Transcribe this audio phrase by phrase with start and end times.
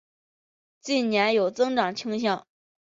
[0.81, 2.47] 近年有增长倾向。